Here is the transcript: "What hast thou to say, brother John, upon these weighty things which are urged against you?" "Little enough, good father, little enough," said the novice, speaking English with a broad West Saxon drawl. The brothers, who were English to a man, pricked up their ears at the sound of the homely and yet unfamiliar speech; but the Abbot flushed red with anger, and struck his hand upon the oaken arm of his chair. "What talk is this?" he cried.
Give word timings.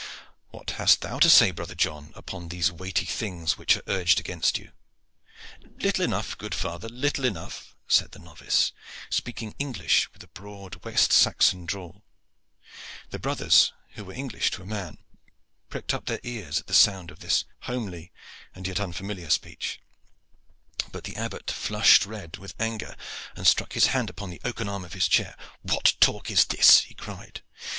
"What 0.49 0.71
hast 0.81 1.01
thou 1.01 1.19
to 1.19 1.29
say, 1.29 1.51
brother 1.51 1.75
John, 1.75 2.11
upon 2.15 2.47
these 2.47 2.71
weighty 2.71 3.05
things 3.05 3.59
which 3.59 3.77
are 3.77 3.83
urged 3.85 4.19
against 4.19 4.57
you?" 4.57 4.71
"Little 5.77 6.03
enough, 6.03 6.35
good 6.39 6.55
father, 6.55 6.89
little 6.89 7.23
enough," 7.23 7.75
said 7.87 8.09
the 8.11 8.17
novice, 8.17 8.71
speaking 9.11 9.53
English 9.59 10.11
with 10.11 10.23
a 10.23 10.27
broad 10.27 10.83
West 10.83 11.13
Saxon 11.13 11.67
drawl. 11.67 12.03
The 13.11 13.19
brothers, 13.19 13.73
who 13.91 14.05
were 14.05 14.13
English 14.13 14.49
to 14.53 14.63
a 14.63 14.65
man, 14.65 14.97
pricked 15.69 15.93
up 15.93 16.05
their 16.07 16.19
ears 16.23 16.59
at 16.59 16.65
the 16.65 16.73
sound 16.73 17.11
of 17.11 17.19
the 17.19 17.31
homely 17.67 18.11
and 18.55 18.65
yet 18.65 18.79
unfamiliar 18.79 19.29
speech; 19.29 19.79
but 20.91 21.03
the 21.03 21.15
Abbot 21.15 21.51
flushed 21.51 22.07
red 22.07 22.37
with 22.37 22.55
anger, 22.59 22.95
and 23.35 23.45
struck 23.45 23.73
his 23.73 23.85
hand 23.93 24.09
upon 24.09 24.31
the 24.31 24.41
oaken 24.43 24.67
arm 24.67 24.83
of 24.83 24.93
his 24.93 25.07
chair. 25.07 25.37
"What 25.61 25.93
talk 25.99 26.31
is 26.31 26.45
this?" 26.45 26.79
he 26.79 26.95
cried. 26.95 27.43